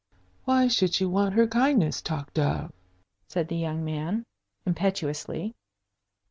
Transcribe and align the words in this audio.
"Why 0.45 0.67
should 0.67 0.95
she 0.95 1.05
want 1.05 1.35
her 1.35 1.45
kindnesses 1.45 2.01
talked 2.01 2.39
of?" 2.39 2.71
said 3.27 3.49
the 3.49 3.55
young 3.55 3.85
man, 3.85 4.23
impetuously. 4.65 5.53